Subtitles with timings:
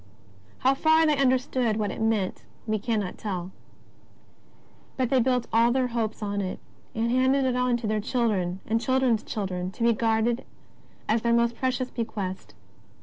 [0.61, 3.51] How far they understood what it meant, we cannot tell.
[4.97, 6.59] P>ut they built all their hopes on it,
[6.95, 10.43] and handed it on to their children and children's children to be guarded
[11.07, 12.55] as their most precious bequest.